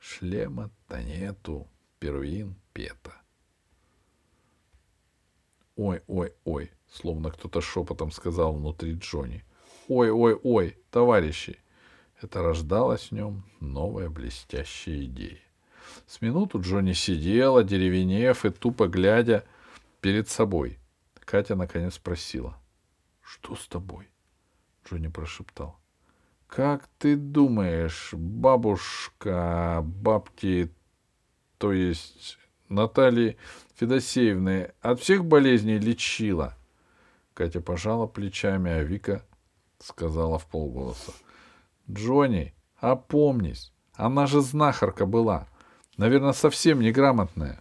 Шлема-то 0.00 1.00
нету, 1.00 1.68
Перуин 2.00 2.56
Пета. 2.72 3.14
Ой, 5.76 6.02
ой, 6.08 6.34
ой, 6.44 6.72
словно 6.90 7.30
кто-то 7.30 7.60
шепотом 7.60 8.10
сказал 8.10 8.52
внутри 8.52 8.94
Джонни. 8.94 9.44
Ой, 9.86 10.10
ой, 10.10 10.34
ой, 10.42 10.76
товарищи! 10.90 11.58
Это 12.20 12.42
рождалась 12.42 13.08
в 13.08 13.12
нем 13.12 13.44
новая 13.60 14.10
блестящая 14.10 15.04
идея. 15.04 15.40
С 16.08 16.20
минуту 16.20 16.60
Джонни 16.60 16.94
сидела, 16.94 17.62
деревенев 17.62 18.44
и 18.44 18.50
тупо 18.50 18.88
глядя 18.88 19.44
перед 20.00 20.28
собой. 20.28 20.78
Катя 21.14 21.54
наконец 21.54 21.94
спросила.— 21.94 22.58
Что 23.22 23.54
с 23.54 23.68
тобой? 23.68 24.11
Джонни 24.84 25.08
прошептал.— 25.08 25.76
Как 26.46 26.88
ты 26.98 27.16
думаешь, 27.16 28.10
бабушка 28.12 29.80
бабки, 29.82 30.70
то 31.58 31.72
есть 31.72 32.38
Натальи 32.68 33.38
Федосеевны, 33.76 34.72
от 34.80 35.00
всех 35.00 35.24
болезней 35.24 35.78
лечила? 35.78 36.56
Катя 37.34 37.60
пожала 37.60 38.06
плечами, 38.06 38.70
а 38.70 38.82
Вика 38.82 39.24
сказала 39.78 40.38
в 40.38 40.46
полголоса.— 40.46 41.12
Джонни, 41.90 42.54
опомнись, 42.78 43.72
она 43.94 44.26
же 44.26 44.40
знахарка 44.40 45.06
была. 45.06 45.46
Наверное, 45.96 46.32
совсем 46.32 46.80
неграмотная. 46.80 47.60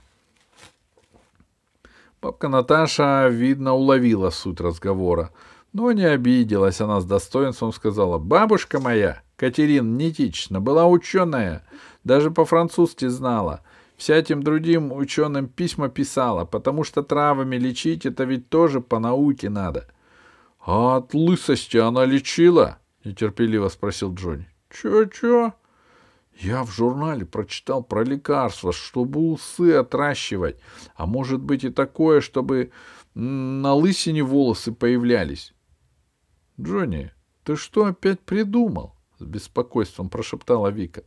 Бабка 2.21 2.49
Наташа, 2.49 3.27
видно, 3.29 3.73
уловила 3.73 4.29
суть 4.29 4.61
разговора, 4.61 5.31
но 5.73 5.91
не 5.91 6.03
обиделась. 6.03 6.81
Она 6.81 6.99
с 7.01 7.05
достоинством 7.05 7.73
сказала, 7.73 8.17
«Бабушка 8.17 8.79
моя, 8.79 9.21
Катерина 9.35 9.87
Нитична, 9.87 10.59
была 10.59 10.87
ученая, 10.87 11.63
даже 12.03 12.31
по-французски 12.31 13.07
знала. 13.07 13.61
Всяким 13.97 14.41
другим 14.41 14.91
ученым 14.91 15.47
письма 15.47 15.89
писала, 15.89 16.45
потому 16.45 16.83
что 16.83 17.03
травами 17.03 17.55
лечить 17.57 18.05
это 18.05 18.23
ведь 18.23 18.49
тоже 18.49 18.81
по 18.81 18.99
науке 18.99 19.49
надо». 19.49 19.87
«А 20.63 20.97
от 20.97 21.13
лысости 21.13 21.77
она 21.77 22.05
лечила?»— 22.05 22.77
нетерпеливо 23.03 23.69
спросил 23.69 24.13
Джонни. 24.13 24.47
«Чё-чё?» 24.69 25.53
Я 26.37 26.63
в 26.63 26.71
журнале 26.71 27.25
прочитал 27.25 27.83
про 27.83 28.03
лекарства, 28.03 28.71
чтобы 28.71 29.19
усы 29.31 29.73
отращивать, 29.73 30.57
а 30.95 31.05
может 31.05 31.41
быть 31.41 31.63
и 31.63 31.69
такое, 31.69 32.21
чтобы 32.21 32.71
на 33.13 33.73
лысине 33.73 34.23
волосы 34.23 34.71
появлялись.— 34.71 35.53
Джонни, 36.59 37.11
ты 37.43 37.55
что 37.55 37.85
опять 37.85 38.19
придумал?— 38.21 38.95
с 39.19 39.23
беспокойством 39.23 40.09
прошептала 40.09 40.69
Вика. 40.69 41.03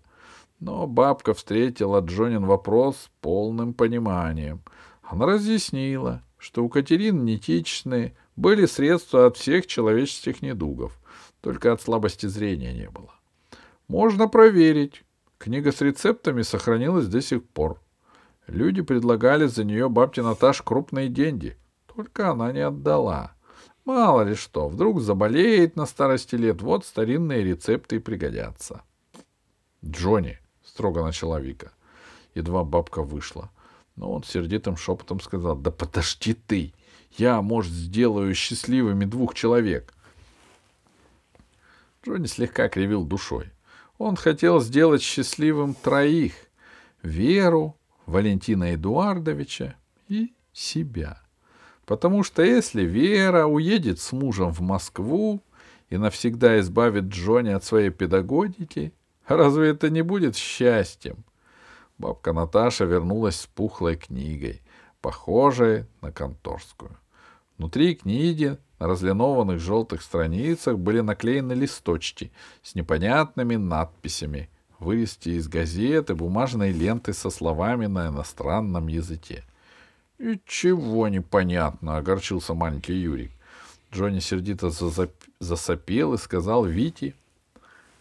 Но 0.60 0.86
бабка 0.86 1.34
встретила 1.34 2.00
Джонин 2.00 2.46
вопрос 2.46 2.96
с 2.96 3.10
полным 3.20 3.74
пониманием. 3.74 4.62
Она 5.02 5.26
разъяснила, 5.26 6.22
что 6.38 6.64
у 6.64 6.68
Катерины 6.68 7.20
Нитичны 7.20 8.16
были 8.36 8.66
средства 8.66 9.26
от 9.26 9.36
всех 9.36 9.66
человеческих 9.66 10.42
недугов, 10.42 10.98
только 11.40 11.72
от 11.72 11.82
слабости 11.82 12.26
зрения 12.26 12.72
не 12.72 12.88
было. 12.88 13.12
Можно 13.88 14.28
проверить, 14.28 15.04
Книга 15.44 15.72
с 15.72 15.82
рецептами 15.82 16.40
сохранилась 16.40 17.06
до 17.06 17.20
сих 17.20 17.46
пор. 17.46 17.78
Люди 18.46 18.80
предлагали 18.80 19.46
за 19.46 19.62
нее 19.62 19.90
бабке 19.90 20.22
Наташ 20.22 20.62
крупные 20.62 21.08
деньги, 21.10 21.58
только 21.94 22.30
она 22.30 22.50
не 22.50 22.60
отдала. 22.60 23.33
Мало 23.84 24.22
ли 24.22 24.34
что, 24.34 24.68
вдруг 24.68 25.00
заболеет 25.00 25.76
на 25.76 25.84
старости 25.84 26.36
лет, 26.36 26.62
вот 26.62 26.86
старинные 26.86 27.44
рецепты 27.44 27.96
и 27.96 27.98
пригодятся.— 27.98 28.82
Джонни,— 29.84 30.38
строго 30.64 31.02
начала 31.02 31.38
Вика. 31.38 31.72
Едва 32.34 32.64
бабка 32.64 33.02
вышла. 33.02 33.50
Но 33.96 34.10
он 34.10 34.24
сердитым 34.24 34.76
шепотом 34.76 35.20
сказал,— 35.20 35.56
Да 35.58 35.70
подожди 35.70 36.34
ты! 36.34 36.72
Я, 37.12 37.42
может, 37.42 37.72
сделаю 37.72 38.34
счастливыми 38.34 39.04
двух 39.04 39.34
человек. 39.34 39.94
Джонни 42.04 42.26
слегка 42.26 42.68
кривил 42.68 43.04
душой. 43.04 43.50
Он 43.98 44.16
хотел 44.16 44.60
сделать 44.60 45.02
счастливым 45.02 45.74
троих— 45.74 46.32
Веру, 47.02 47.76
Валентина 48.06 48.74
Эдуардовича 48.74 49.76
и 50.08 50.34
себя. 50.54 51.23
Потому 51.86 52.22
что 52.22 52.42
если 52.42 52.82
Вера 52.82 53.46
уедет 53.46 54.00
с 54.00 54.12
мужем 54.12 54.52
в 54.52 54.60
Москву 54.60 55.42
и 55.90 55.98
навсегда 55.98 56.58
избавит 56.60 57.04
Джонни 57.04 57.50
от 57.50 57.64
своей 57.64 57.90
педагогики, 57.90 58.92
разве 59.26 59.70
это 59.70 59.90
не 59.90 60.02
будет 60.02 60.36
счастьем? 60.36 61.24
Бабка 61.98 62.32
Наташа 62.32 62.84
вернулась 62.84 63.40
с 63.40 63.46
пухлой 63.46 63.96
книгой, 63.96 64.62
похожей 65.00 65.84
на 66.00 66.10
конторскую. 66.10 66.96
Внутри 67.58 67.94
книги 67.94 68.56
на 68.80 68.88
разлинованных 68.88 69.60
желтых 69.60 70.02
страницах 70.02 70.78
были 70.78 71.00
наклеены 71.00 71.52
листочки 71.52 72.32
с 72.62 72.74
непонятными 72.74 73.56
надписями, 73.56 74.48
вырезки 74.80 75.28
из 75.28 75.46
газеты, 75.48 76.14
бумажной 76.14 76.72
ленты 76.72 77.12
со 77.12 77.30
словами 77.30 77.86
на 77.86 78.08
иностранном 78.08 78.88
языке.— 78.88 79.44
И 80.18 80.40
чего 80.46 81.08
непонятно,— 81.08 81.96
огорчился 81.98 82.54
маленький 82.54 82.94
Юрик. 82.94 83.32
Джонни 83.92 84.20
сердито 84.20 84.70
засопел 85.40 86.14
и 86.14 86.18
сказал 86.18 86.64
Вите, 86.64 87.14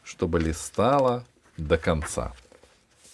чтобы 0.03 0.39
листала 0.39 1.25
до 1.57 1.77
конца. 1.77 2.33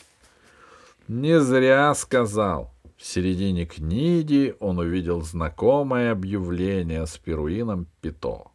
—Не 1.08 1.40
зря 1.40 1.94
сказал, 1.96 2.72
в 3.00 3.06
середине 3.06 3.66
книги 3.66 4.56
он 4.60 4.78
увидел 4.80 5.22
знакомое 5.22 6.12
объявление 6.12 7.08
с 7.08 7.18
перуином 7.18 7.88
Пито. 8.02 8.52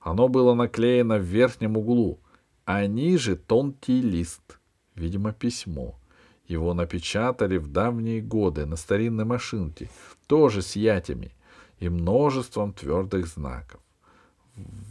Оно 0.00 0.28
было 0.28 0.54
наклеено 0.54 1.18
в 1.18 1.22
верхнем 1.22 1.76
углу, 1.76 2.20
а 2.64 2.86
ниже 2.86 3.34
тонкий 3.34 4.00
лист, 4.00 4.58
видимо, 4.94 5.32
письмо. 5.32 5.96
Его 6.46 6.74
напечатали 6.74 7.56
в 7.56 7.68
давние 7.68 8.20
годы 8.20 8.66
на 8.66 8.76
старинной 8.76 9.24
машинке, 9.24 9.88
тоже 10.26 10.62
с 10.62 10.76
ятями 10.76 11.32
и 11.78 11.88
множеством 11.88 12.72
твердых 12.72 13.26
знаков. 13.26 13.80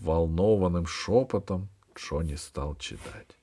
Волнованным 0.01 0.85
шепотом 0.85 1.69
Джонни 1.95 2.35
стал 2.35 2.75
читать. 2.75 3.37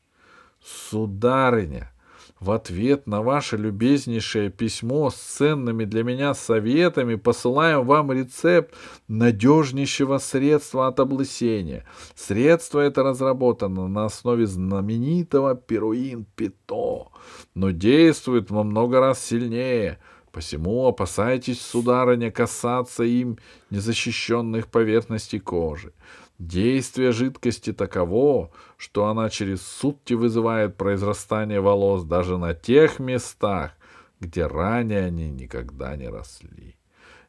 «Сударыня!» 0.61 1.93
В 2.41 2.53
ответ 2.53 3.09
на 3.09 3.21
ваше 3.21 3.57
любезнейшее 3.57 4.51
письмо 4.51 5.11
с 5.11 5.17
ценными 5.17 5.85
для 5.85 6.05
меня 6.05 6.35
советами 6.35 7.17
посылаем 7.17 7.85
вам 7.85 8.13
рецепт 8.13 8.75
надежнейшего 9.09 10.19
средства 10.19 10.87
от 10.87 11.01
облысения. 11.01 11.85
Средство 12.15 12.79
это 12.79 13.03
разработано 13.03 13.89
на 13.89 14.05
основе 14.05 14.47
знаменитого 14.47 15.57
перуин-пито, 15.57 17.09
но 17.55 17.71
действует 17.71 18.51
во 18.51 18.63
много 18.63 19.01
раз 19.01 19.25
сильнее. 19.25 19.99
Посему 20.31 20.87
опасайтесь, 20.87 21.61
сударыня, 21.61 22.31
касаться 22.31 23.03
им 23.03 23.39
незащищенных 23.71 24.69
поверхностей 24.69 25.41
кожи. 25.41 25.93
Действие 26.39 27.11
жидкости 27.11 27.73
таково, 27.73 28.53
что 28.77 29.07
она 29.07 29.29
через 29.29 29.61
сутки 29.61 30.15
вызывает 30.15 30.77
произрастание 30.77 31.61
волос 31.61 32.05
даже 32.05 32.39
на 32.39 32.55
тех 32.55 33.01
местах, 33.01 33.73
где 34.21 34.47
ранее 34.47 35.07
они 35.07 35.29
никогда 35.31 35.97
не 35.97 36.09
росли. 36.09 36.77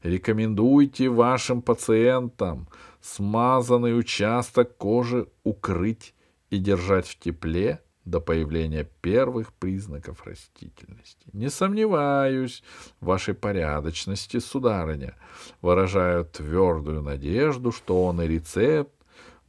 Рекомендуйте 0.04 1.10
вашим 1.10 1.64
пациентам 1.64 2.68
смазанный 3.02 3.98
участок 3.98 4.78
кожи 4.78 5.28
укрыть 5.44 6.14
и 6.52 6.60
держать 6.60 7.08
в 7.08 7.18
тепле 7.18 7.82
до 8.06 8.20
появления 8.20 8.88
первых 9.02 9.54
признаков 9.54 10.26
растительности. 10.26 11.28
Не 11.34 11.50
сомневаюсь 11.50 12.64
в 13.00 13.08
вашей 13.08 13.34
порядочности, 13.34 14.38
сударыня. 14.38 15.16
Выражаю 15.62 16.26
твердую 16.26 17.02
надежду, 17.02 17.72
что 17.72 18.06
он 18.06 18.22
и 18.22 18.28
рецепт 18.28 18.99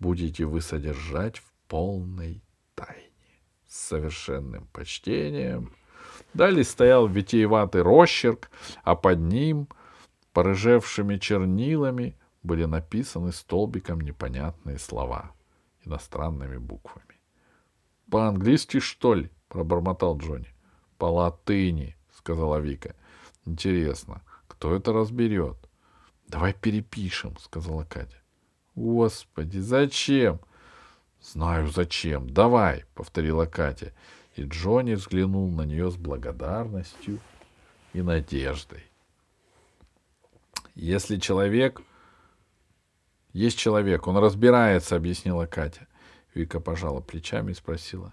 будете 0.00 0.46
вы 0.46 0.60
содержать 0.60 1.38
в 1.38 1.52
полной 1.68 2.42
тайне. 2.74 3.04
С 3.68 3.88
совершенным 3.88 4.66
почтением. 4.72 5.72
Далее 6.34 6.64
стоял 6.64 7.06
витиеватый 7.06 7.82
росчерк, 7.82 8.50
а 8.82 8.96
под 8.96 9.20
ним, 9.20 9.68
порыжевшими 10.32 11.18
чернилами, 11.18 12.16
были 12.42 12.64
написаны 12.64 13.32
столбиком 13.32 14.00
непонятные 14.00 14.78
слова 14.78 15.32
иностранными 15.84 16.56
буквами.— 16.56 17.20
По-английски, 18.10 18.80
что 18.80 19.14
ли?— 19.14 19.30
пробормотал 19.48 20.18
Джонни.— 20.18 20.54
По 20.98 21.06
латыни,— 21.06 21.96
сказала 22.12 22.58
Вика.— 22.58 22.96
Интересно, 23.46 24.22
кто 24.48 24.74
это 24.74 24.92
разберет?— 24.92 25.56
Давай 26.28 26.54
перепишем,— 26.54 27.36
сказала 27.38 27.84
Катя. 27.84 28.19
Господи, 28.74 29.58
зачем? 29.58 30.40
Знаю, 31.20 31.68
зачем. 31.68 32.28
Давай, 32.30 32.84
повторила 32.94 33.46
Катя. 33.46 33.92
И 34.36 34.44
Джонни 34.44 34.94
взглянул 34.94 35.50
на 35.50 35.62
нее 35.62 35.90
с 35.90 35.96
благодарностью 35.96 37.20
и 37.92 38.02
надеждой. 38.02 38.84
Если 40.74 41.16
человек... 41.16 41.82
Есть 43.32 43.58
человек, 43.58 44.08
он 44.08 44.16
разбирается, 44.16 44.96
объяснила 44.96 45.46
Катя. 45.46 45.86
Вика 46.34 46.58
пожала 46.58 47.00
плечами 47.00 47.52
и 47.52 47.54
спросила. 47.54 48.12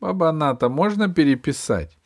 Баба 0.00 0.32
Ната, 0.32 0.68
можно 0.68 1.12
переписать? 1.12 1.96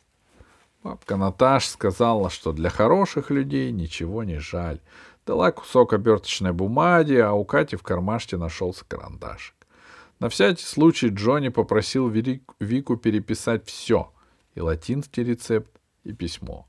Бабка 0.83 1.17
Наташ 1.17 1.67
сказала, 1.67 2.29
что 2.29 2.53
для 2.53 2.69
хороших 2.69 3.29
людей 3.29 3.71
ничего 3.71 4.23
не 4.23 4.39
жаль. 4.39 4.79
Дала 5.25 5.51
кусок 5.51 5.93
оберточной 5.93 6.51
бумаги, 6.51 7.15
а 7.15 7.33
у 7.33 7.45
Кати 7.45 7.75
в 7.75 7.83
кармашке 7.83 8.37
нашелся 8.37 8.85
карандашик. 8.87 9.55
На 10.19 10.29
всякий 10.29 10.65
случай 10.65 11.09
Джонни 11.09 11.49
попросил 11.49 12.09
Вику 12.59 12.97
переписать 12.97 13.65
все— 13.65 14.11
и 14.55 14.61
латинский 14.61 15.23
рецепт, 15.23 15.71
и 16.03 16.13
письмо. 16.13 16.67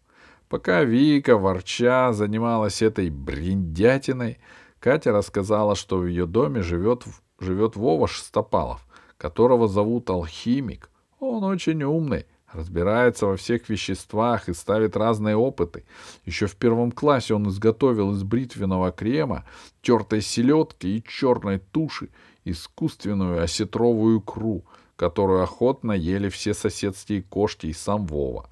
Пока 0.48 0.84
Вика, 0.84 1.36
ворча, 1.36 2.12
занималась 2.12 2.82
этой 2.82 3.10
бриндятиной, 3.10 4.38
Катя 4.78 5.12
рассказала, 5.12 5.74
что 5.74 5.98
в 5.98 6.06
ее 6.06 6.26
доме 6.26 6.62
живет, 6.62 7.04
живет 7.38 7.76
Вова 7.76 8.06
Шестопалов, 8.08 8.86
которого 9.16 9.68
зовут 9.68 10.10
Алхимик. 10.10 10.90
Он 11.20 11.44
очень 11.44 11.82
умный, 11.82 12.26
разбирается 12.52 13.26
во 13.26 13.36
всех 13.36 13.68
веществах 13.68 14.48
и 14.48 14.54
ставит 14.54 14.96
разные 14.96 15.36
опыты. 15.36 15.84
Еще 16.24 16.46
в 16.46 16.56
первом 16.56 16.92
классе 16.92 17.34
он 17.34 17.48
изготовил 17.48 18.12
из 18.12 18.22
бритвенного 18.22 18.92
крема, 18.92 19.44
тертой 19.80 20.20
селедки 20.20 20.96
и 20.96 21.04
черной 21.04 21.58
туши 21.58 22.08
искусственную 22.44 23.42
осетровую 23.42 24.20
икру, 24.20 24.64
которую 24.96 25.42
охотно 25.42 25.92
ели 25.92 26.28
все 26.28 26.54
соседские 26.54 27.22
кошки 27.22 27.66
и 27.66 27.72
сам 27.72 28.06
Вова. 28.06 28.48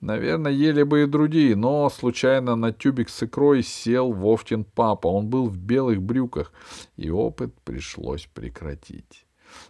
Наверное, 0.00 0.52
ели 0.52 0.82
бы 0.82 1.02
и 1.02 1.06
другие, 1.06 1.54
но 1.56 1.90
случайно 1.90 2.56
на 2.56 2.72
тюбик 2.72 3.10
с 3.10 3.22
икрой 3.22 3.62
сел 3.62 4.12
Вовтин 4.12 4.64
папа. 4.64 5.08
Он 5.08 5.28
был 5.28 5.46
в 5.48 5.58
белых 5.58 6.00
брюках, 6.00 6.52
и 6.96 7.10
опыт 7.10 7.54
пришлось 7.64 8.26
прекратить. 8.32 9.26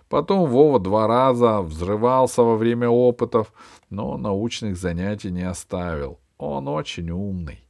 Потом 0.08 0.48
Вова 0.48 0.78
два 0.78 1.06
раза 1.06 1.60
взрывался 1.60 2.42
во 2.42 2.56
время 2.56 2.88
опытов, 2.88 3.52
но 3.90 4.16
научных 4.16 4.76
занятий 4.76 5.30
не 5.30 5.42
оставил. 5.42 6.18
Он 6.38 6.68
очень 6.68 7.10
умный. 7.10 7.64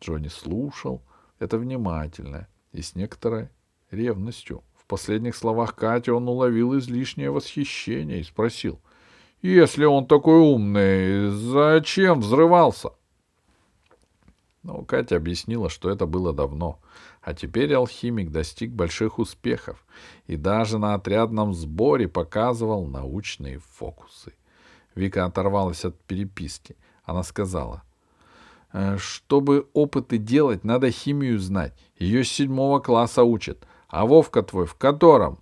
Джонни 0.00 0.28
слушал 0.28 1.02
это 1.38 1.58
внимательно 1.58 2.48
и 2.72 2.82
с 2.82 2.94
некоторой 2.94 3.48
ревностью. 3.90 4.62
В 4.76 4.86
последних 4.86 5.36
словах 5.36 5.74
Кати 5.74 6.10
он 6.10 6.28
уловил 6.28 6.78
излишнее 6.78 7.30
восхищение 7.30 8.20
и 8.20 8.24
спросил— 8.24 8.80
если 9.42 9.86
он 9.86 10.06
такой 10.06 10.38
умный, 10.38 11.30
зачем 11.30 12.20
взрывался? 12.20 12.90
Но 14.62 14.82
Катя 14.82 15.16
объяснила, 15.16 15.70
что 15.70 15.88
это 15.88 16.04
было 16.04 16.34
давно, 16.34 16.78
а 17.22 17.34
теперь 17.34 17.74
алхимик 17.74 18.30
достиг 18.30 18.72
больших 18.72 19.18
успехов 19.18 19.84
и 20.26 20.36
даже 20.36 20.78
на 20.78 20.94
отрядном 20.94 21.52
сборе 21.54 22.08
показывал 22.08 22.86
научные 22.86 23.58
фокусы. 23.58 24.34
Вика 24.94 25.24
оторвалась 25.24 25.84
от 25.84 25.98
переписки. 26.00 26.76
Она 27.04 27.22
сказала, 27.22 27.82
«Э, 28.72 28.96
чтобы 28.98 29.68
опыты 29.72 30.18
делать, 30.18 30.64
надо 30.64 30.90
химию 30.90 31.38
знать. 31.38 31.74
Ее 31.96 32.24
с 32.24 32.28
седьмого 32.28 32.80
класса 32.80 33.22
учат. 33.24 33.66
А 33.88 34.06
Вовка 34.06 34.42
твой 34.42 34.66
в 34.66 34.74
котором? 34.74 35.40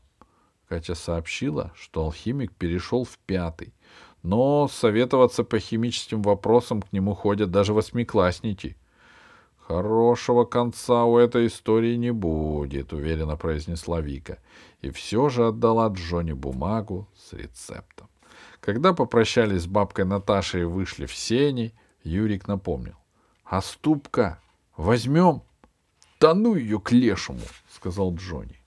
Катя 0.68 0.94
сообщила, 0.94 1.72
что 1.74 2.02
алхимик 2.02 2.52
перешел 2.54 3.04
в 3.04 3.18
пятый 3.18 3.72
но 4.22 4.68
советоваться 4.68 5.44
по 5.44 5.58
химическим 5.58 6.22
вопросам 6.22 6.82
к 6.82 6.92
нему 6.92 7.14
ходят 7.14 7.50
даже 7.50 7.72
восьмиклассники. 7.72 8.76
Хорошего 9.68 10.46
конца 10.46 11.04
у 11.04 11.18
этой 11.18 11.48
истории 11.48 11.94
не 11.96 12.10
будет, 12.10 12.94
уверенно 12.94 13.36
произнесла 13.36 14.00
Вика, 14.00 14.38
и 14.80 14.88
все 14.88 15.28
же 15.28 15.48
отдала 15.48 15.88
Джонни 15.88 16.32
бумагу 16.32 17.06
с 17.14 17.34
рецептом. 17.34 18.08
Когда 18.60 18.94
попрощались 18.94 19.64
с 19.64 19.66
бабкой 19.66 20.06
Наташей 20.06 20.62
и 20.62 20.64
вышли 20.64 21.04
в 21.04 21.14
сени, 21.14 21.74
Юрик 22.02 22.48
напомнил.— 22.48 22.94
А 23.44 23.60
ступка 23.60 24.40
возьмем?— 24.78 25.42
Да 26.18 26.32
ну 26.32 26.54
ее 26.54 26.80
к 26.80 26.90
лешему,— 26.90 27.42
сказал 27.70 28.14
Джонни. 28.14 28.57